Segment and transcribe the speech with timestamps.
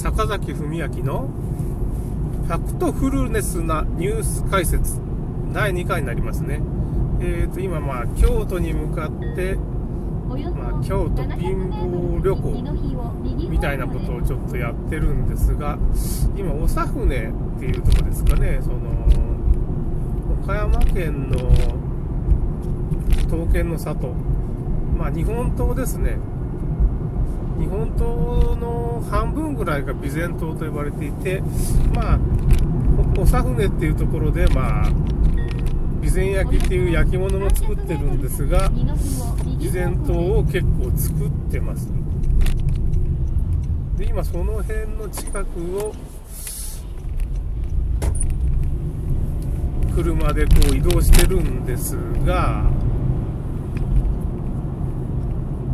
[0.00, 1.28] 坂崎文明の
[2.46, 4.98] ファクトフルネスなニュース解説。
[5.52, 6.62] 第2回になりますね。
[7.20, 9.58] えーと、今まあ京都に向かって
[10.26, 15.76] まあ、京都貧乏旅行みたいなことをちょっとやってるんですが
[16.34, 18.58] 今長船っていうとこですかね。
[18.62, 18.78] その
[20.42, 21.36] 岡山県の
[23.24, 24.14] 刀剣の里。
[24.96, 26.16] まあ日本刀ですね。
[27.60, 31.42] 日本刀の半分ぐらいが備前島と呼ばれていて
[31.94, 32.18] まあ
[33.14, 34.84] 長船っていうところでまあ
[36.02, 41.88] 備前焼きっていう焼き物も作ってるんですが備前島を結構作ってます。
[43.98, 45.94] で今その辺の近くを
[49.94, 52.64] 車でこう移動してるんですが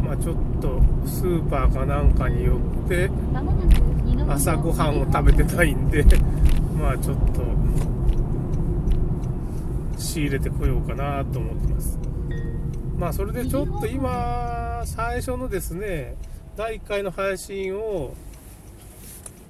[0.02, 3.10] まあちょっとスーパーかなんかによって
[4.28, 6.04] 朝ごはんを食べてたいんで
[6.78, 7.42] まあちょっと
[9.98, 11.98] 仕入れてこようかなと思ってます。
[12.98, 16.16] まあそれでちょっと今最初のですね
[16.56, 18.14] 第1回の配信を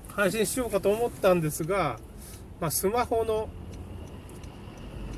[0.09, 1.99] 配信しようかと思ったんですが、
[2.61, 3.49] まあ、スマホの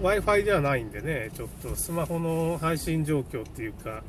[0.02, 4.04] Wi-Fi ではないんでね、ちょっとスマホの配信状況っていうか、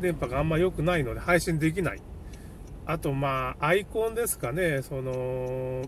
[0.00, 2.00] 電波があんま良くないので配信できない。
[2.86, 5.82] あと、まあ、アイコンですかね、その、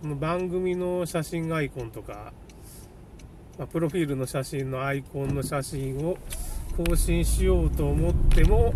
[0.00, 2.32] この番組の写真アイコンとか、
[3.58, 6.18] ま、プロフィールの写真のアイコンの写真を
[6.76, 8.74] 更新しようと思っても、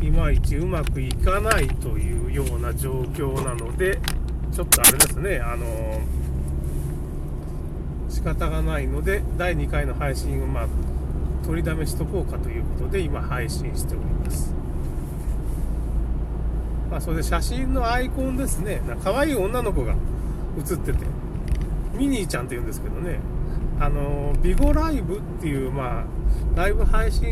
[0.00, 3.98] いまいちうまくいかないというような状況なので、
[4.50, 6.23] ちょっとあれですね、あの仕
[8.24, 10.66] 方がないので、第2回の配信を、まあ、
[11.44, 14.52] 取りだめしとこうかということで、今配信しております。
[16.90, 19.94] まあ、それで写真のアイコンですね、な可愛い女の子が
[20.58, 21.04] 写ってて、
[21.96, 23.20] ミニーちゃんって言うんですけどね、
[23.78, 26.04] あの、ビゴライブっていう、まあ、
[26.56, 27.26] ライブ配信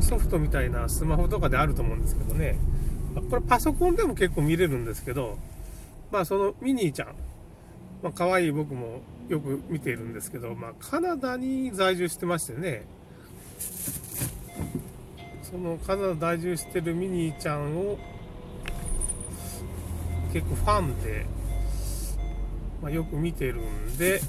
[0.00, 2.58] ソフトみたいなスマホとかであると思うんですけどね、
[3.30, 5.38] これパソコンでも結構見れるんですけど、
[6.10, 7.08] まあそのミニーちゃん、
[8.02, 12.86] まあ可愛い僕もよく見ているんですけど、まあカナダに在住してましてね、
[15.42, 17.98] そのカナダ在住してるミニーちゃんを
[20.32, 21.26] 結構ファンで、
[22.82, 24.20] まあ、よく見てるんで、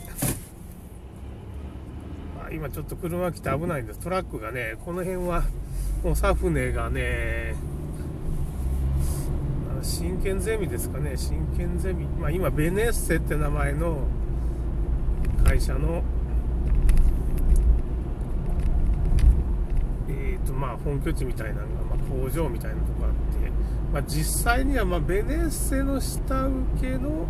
[2.38, 4.00] ま今ちょっと車来て危ないんです。
[4.00, 5.44] トラックがね、この辺は、
[6.04, 7.56] もうサフネがね、
[9.82, 12.06] 真剣ゼミですかね、真剣ゼミ。
[12.06, 14.08] まあ今、ベネッセって名前の
[15.44, 16.04] 会社の、
[20.10, 23.52] えっ、ー、とまあ本拠地みたいなのが、まあ、工場みたいなとこあって、
[23.94, 26.48] まあ実際にはまベネッセの下
[26.80, 27.26] 請けの、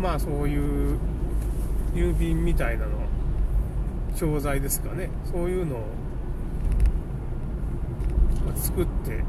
[0.00, 0.98] まあそういう
[1.94, 2.92] 郵便みたいなの
[4.16, 5.10] 教材ですかね。
[5.24, 5.82] そういうのを
[8.54, 9.22] 作って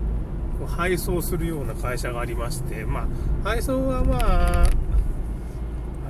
[0.68, 3.08] 配送するような会社がありましてまあ
[3.44, 4.66] 配送はまああ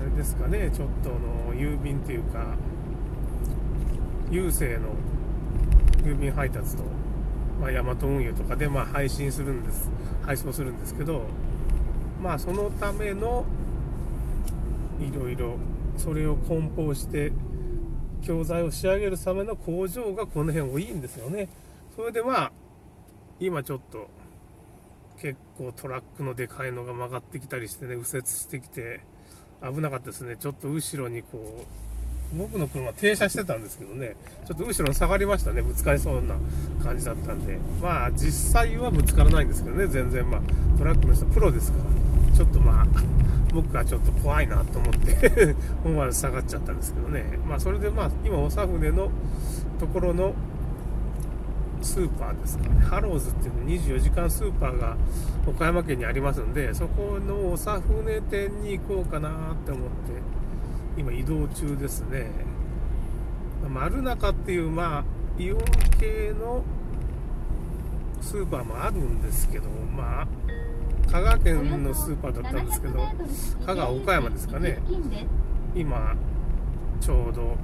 [0.01, 2.55] れですかねちょっとの郵便っていうか
[4.29, 4.93] 郵政の
[6.03, 6.83] 郵便配達と、
[7.59, 9.89] まあ、ヤマト運輸とかでまあ配信するんです
[10.23, 11.23] 配送するんですけど
[12.21, 13.45] まあそのための
[14.99, 15.57] いろいろ
[15.97, 17.31] それを梱包して
[18.21, 21.47] 教材を仕上げるための工場がこの辺多いんですよね。
[21.95, 22.51] それでまあ、
[23.39, 24.09] 今ちょっと
[25.21, 29.01] 結構トラックのでかいのが曲がってきたりしてね、右折してきて
[29.61, 30.37] 危なかったですね。
[30.37, 31.65] ちょっと後ろにこ
[32.33, 34.15] う、僕の車停車してたんですけどね、
[34.47, 35.61] ちょっと後ろに下がりましたね。
[35.61, 36.35] ぶつかりそうな
[36.83, 37.57] 感じだったんで。
[37.81, 40.41] まあ実際はぶつからないんですけどね、全然まあ
[40.77, 41.79] トラックの人プロですか
[42.31, 42.85] ら、ちょっとまあ、
[43.53, 47.39] 僕はちょっと怖いなと思って思わず下がっちゃったんですけどね。
[47.45, 49.09] まあそれでまあ今、長船の
[49.79, 50.33] ところの
[51.81, 52.79] スーパーですかね。
[52.81, 54.97] ハローズっていう24時間スーパーが
[55.47, 59.91] 岡山県にありますんで、そこの長船店に行こうかなって思って、
[60.97, 62.31] 今移動中ですね。
[63.69, 65.03] 丸中っていうまあ
[65.41, 65.59] イオン
[65.99, 66.63] 系の
[68.21, 70.27] スーパーもあるんですけど、まあ
[71.09, 72.99] 香川県のスーパーだったんですけど
[73.65, 74.77] 香川岡山ですかね
[75.75, 76.15] 今
[77.01, 77.55] ちょうど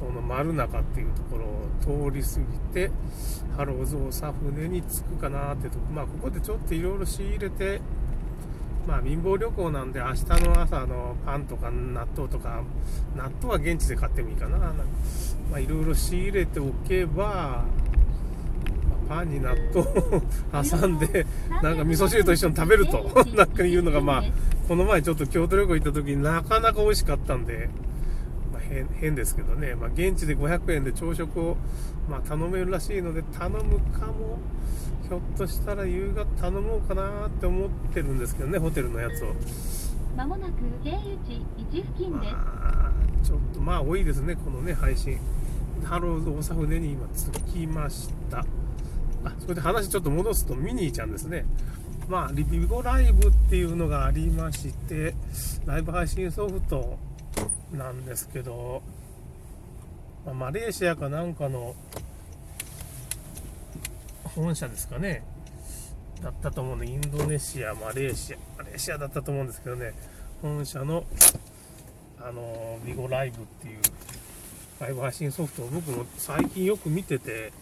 [0.00, 2.90] その丸中っていうところを通り過ぎて
[3.56, 7.80] ハローズ大船に着くかなってとこまあここでちょっといろいろ仕入れて
[8.86, 12.62] まあ貧乏旅行なんで明日の朝のパンとか納豆とか
[13.14, 14.58] 納豆は現地で買ってもいいかな。
[15.50, 17.64] まあいろいろ仕入れておけば
[19.08, 20.22] パンに納豆を
[20.62, 21.26] 挟んで
[21.62, 24.24] なんか味噌汁と一緒に食べるとなん かいうのがまあ
[24.68, 27.89] この前ちょっと京都旅行行った時になかなか美味しかったんで、まあ、
[28.70, 31.56] 変変ですけどね、まあ、現地で500円で朝食を、
[32.08, 34.38] まあ、頼めるらしいので頼むかも。
[35.10, 39.34] ひょっとしたら夕方頼もうかなって思ってるんですけどねホテルのやつを。
[40.16, 40.52] まもなく
[40.84, 42.28] 経由地1付近で。
[42.28, 42.32] す。
[42.32, 42.92] まあ
[43.26, 45.18] ちょっとまあ多いですねこのね配信。
[45.82, 48.38] ハローズ大阪船に今着きました。
[49.24, 51.44] あそれで話ちょっと戻すとミニーちゃんですね。
[52.08, 55.14] まあリビゴライブっていうのがありまして
[55.66, 56.98] ライブ配信ソフト
[57.72, 58.82] なんですけど、
[60.24, 61.74] まあマレーシアかなんかの
[64.34, 65.22] 本社ですかね
[66.22, 69.94] だったと思うんでインドネシアマレーシアマレーシアだったと思うんですけどね
[70.42, 71.04] 本社の
[72.22, 73.80] あのビゴライブっていう
[74.78, 77.52] ライブ配信ソフトを僕も最近よく見てて、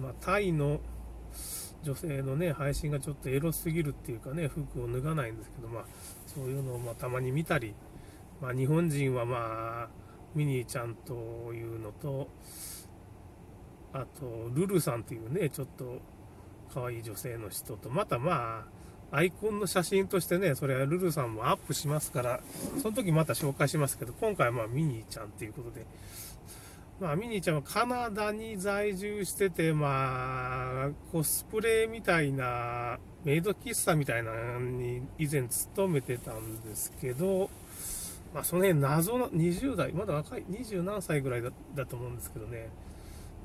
[0.00, 0.80] まあ、タイの
[1.84, 5.84] 女性のね配信がちょっとエロすぎるっていうかね服を脱がないんですけど、まあ、
[6.26, 7.74] そういうのをまたまに見たり、
[8.40, 9.88] まあ、日本人はまあ
[10.34, 12.28] ミニーちゃんというのと
[13.92, 16.00] あとルルさんっていうねちょっと
[16.72, 18.84] 可愛い女性の人とまたまあ
[19.16, 22.40] アイコンの写真としてね、それはルルさんもアップしますから、
[22.82, 25.86] その時また紹介しますけど、今回はまあミニーちゃんっていうことで、
[27.00, 37.50] まあミニーちゃんはカナダに在住してて、まあコスプレみたいな、メイド喫茶みたいなのに以前勤めてたんですけど、
[38.34, 42.68] まあその辺謎の20代、まだ若い、20何歳ぐらいだだと思うんですけどね、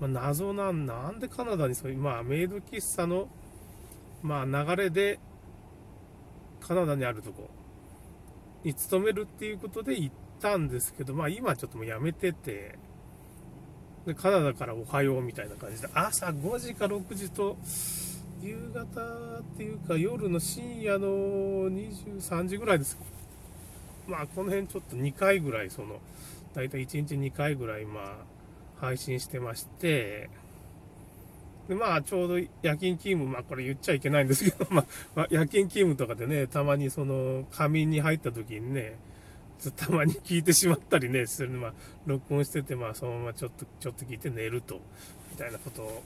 [0.02, 3.30] まあ、謎なん、なんでカナダにそういう、まあメイド喫茶の、
[4.24, 5.20] まあ流れで、
[6.60, 7.50] カナダにあるとこ
[8.64, 12.80] に勤めるっていうことで行ったんですけど、まあ今ちょっともうやめてて、
[14.08, 17.58] でカナダからおはようみたいな感じで、朝5時か6時と、
[18.42, 19.02] 夕方
[19.40, 22.98] っていうか夜の深夜の23時ぐらいです。
[24.10, 26.00] まあこの辺ちょっと2回ぐらい、その、
[26.54, 28.06] だいたい1日2回ぐらいまあ
[28.80, 30.30] 配信してまして、
[31.70, 34.84] でまあ、ちょうど夜勤勤務、まあ、これ言っちゃいけないんですけど、 ま、
[35.14, 38.98] ま夜勤勤務とかでね、たまにその仮眠に入った時にね、
[39.76, 41.74] たまに聞いてしまったりね、するまあ、
[42.08, 44.82] 録音してて、まあ、そのままちょっと、ちょっと聞いて寝ると、
[45.32, 46.04] みたいなことを、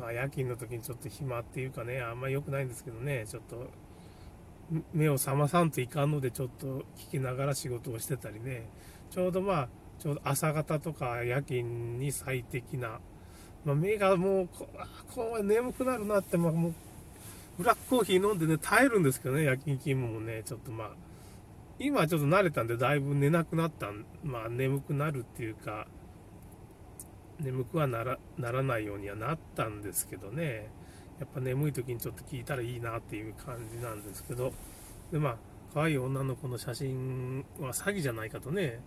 [0.00, 3.70] まあ、夜勤の時にちょっと暇っていうかね、あんまり良くないんですけどね、ちょっと、
[4.92, 8.68] 目を覚まさんといかんので、ちょっと聞きながら仕事をしてたりね、
[9.10, 9.68] ちょうどまあ、
[9.98, 13.00] ちょうど朝方とか夜勤に最適な、
[13.64, 14.68] まあ、目がもうこ、
[15.14, 16.74] こう眠くなるなって、まあ、もう、
[17.58, 20.90] ブラックコーヒー飲んでね、耐えるんですけどね、夜勤勤務もね、ちょっとまあ、
[21.78, 23.88] 今ちょっと慣れたんで、だいぶ寝なくなった、
[24.22, 25.86] まあ、眠くなるっていうか、
[27.40, 30.70] 眠くはならならないようにはなったんですけどね、
[31.20, 34.52] やっぱ眠い時にちょっと聞いたらいいなっていう感じなんですけど、
[35.12, 35.36] で、まあ、
[35.74, 38.80] 可愛い女の子の写真は詐欺じゃないかとね、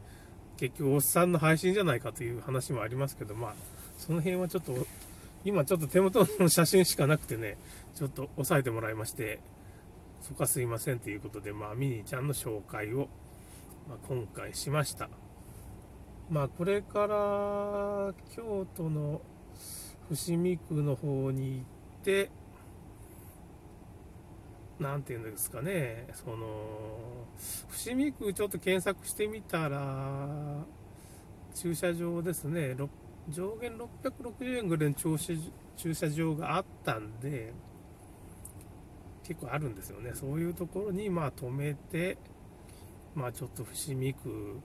[0.57, 3.53] 結局おっさんの配信じゃないかという話もありますけど、まあ、
[3.97, 4.73] その辺はちょっと、
[5.45, 7.57] 今ちょっと手元の写真しかなくてね、
[7.93, 9.39] ちょっと押さえてもらいまして、
[10.21, 13.09] そこはすいませんということで、まあ、ミニーちゃんの紹介を、
[13.87, 15.09] ま、今回しました。
[16.31, 19.21] まあ、これから京都の
[20.09, 21.82] 伏見区の方に行って、
[24.79, 27.27] なんていうんですかね、その、
[27.69, 30.65] 伏見区ちょっと検索してみたら、
[31.55, 32.75] 駐車場ですね、
[33.29, 35.33] 上限660円ぐらいの駐車
[35.77, 37.53] 駐車場があったんで、
[39.23, 40.11] 結構あるんですよね。
[40.13, 42.17] そういうところに、まあ、止めて、
[43.15, 44.59] まあ、ちょっと伏見区、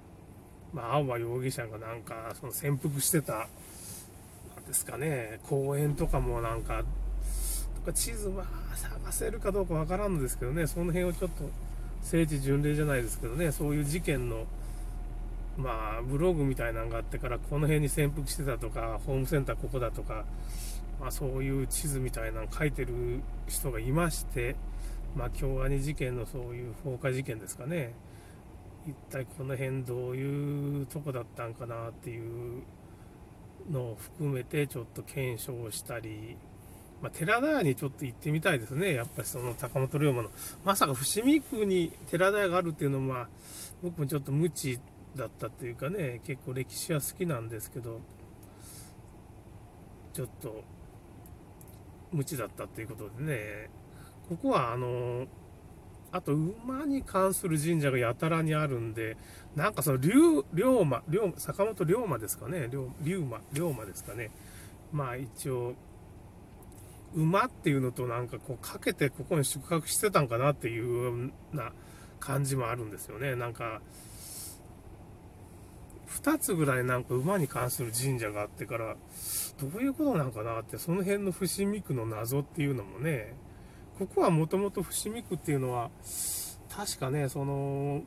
[0.72, 3.44] まあ、青葉容疑者がなんか、その潜伏してた、な
[4.62, 6.84] んですかね、公園とかもなんか、
[7.92, 11.44] 地図は探せるかどうかわからんのですけどね、その辺をちょっと、
[12.02, 14.46] 聖地巡礼じゃないですけどね、そういう事件の、
[15.56, 20.24] まあ、ブログみたいなのがあってから、この辺に潜伏してたとか、ホームセンターここだとか、
[21.00, 24.56] まあ、そういう地図みたいなの書いてる人がいまして、
[25.16, 27.94] まあ、京アニ事件のそういう放火事件ですかね、
[28.86, 32.62] 一体この辺どういうとこだったんかなっていう
[33.70, 36.36] のを含めて、ちょっと検証したり、
[37.00, 40.30] まあ、寺田屋にちょっと行ってみたいですね、やっぱりその高本龍馬の、
[40.64, 43.28] まさか伏見区に寺田屋があるっていうのは、
[43.82, 44.80] 僕もちょっと無知
[45.16, 48.00] だったっていうかね、結構歴史は好きなんですけど、
[50.12, 50.64] ちょっと
[52.10, 53.70] 無知だったっていうことでね、
[54.28, 55.26] ここはあの、
[56.10, 59.16] あと馬に関する神社がやたらにあるんで、
[59.54, 60.10] なんかその龍
[60.54, 64.30] 龍馬、龍坂本龍馬ですかね、龍龍馬、龍馬ですかね、
[64.92, 65.74] まあ一応、
[67.14, 71.72] 馬っていうのとなんかこうかけてここに宿泊してたんかなっていうような
[72.20, 73.34] 感じもあるんですよね。
[73.36, 73.80] なんか、
[76.08, 78.96] 2つぐらいなんか馬に関する神社があってから、
[79.60, 83.34] どういうことなんかなって、その辺の伏見区の謎っていうのもね、
[83.98, 85.90] ここはもともと伏見区っていうのは、
[86.70, 88.02] 確かね、その、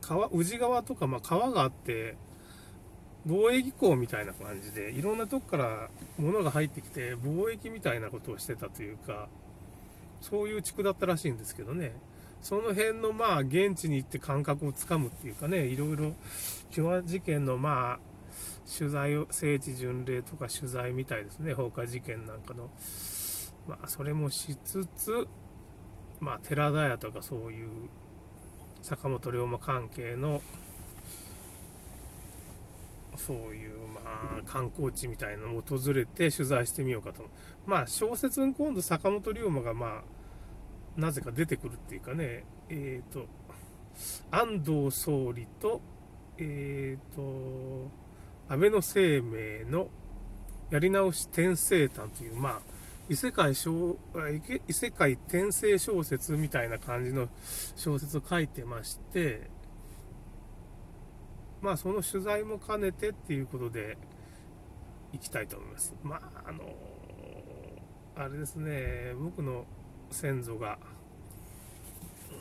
[0.00, 2.16] 川、宇治川とか、まあ、川があって、
[3.26, 9.28] 貿易港みたいな感じで、いろんなとこから物が入ってきて、貿易みたいなことをしてたというか、
[10.20, 11.92] そういう地区だったらしいんですけどね。
[12.40, 16.14] その辺のまあ現地に行って感覚をつかむっていうかね、いろいろ
[16.70, 17.98] キュア事件のまあ
[18.78, 22.70] 取材を、聖地巡礼とか取材みたいですね、放火事件なんかの。
[23.68, 25.26] まあそれもしつつ、
[26.20, 27.68] まあ寺田屋とかそういう
[28.80, 30.40] 坂本龍馬関係の
[33.16, 37.24] そういうまあ観光地みたいなのを訪れて取材してみようかと。
[37.66, 40.02] まあ小説に今度坂本龍馬がまあ
[41.00, 43.26] なぜか出てくるっていうかね、えっ、と、
[44.30, 45.80] 安藤総理と、
[46.38, 47.90] えっ、と、
[48.48, 49.88] 安倍の生命の
[50.70, 52.60] やり直し転生譚という、まあ、
[53.08, 53.96] 異世界小
[54.68, 57.28] 異世界転生小説みたいな感じの
[57.74, 59.50] 小説を書いてまして、
[61.60, 63.98] まあその取材も兼ねてっていうことで
[65.12, 65.94] 行きたいと思います。
[66.02, 66.74] まああの
[68.16, 69.64] あれですね、僕の
[70.10, 70.78] 先祖が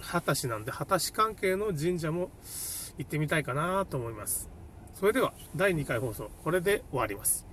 [0.01, 2.31] 二十歳なんで、二十歳関係の神社も
[2.97, 4.49] 行ってみたいかなと思います。
[4.93, 7.48] それでは、第2回放送、これで終わります。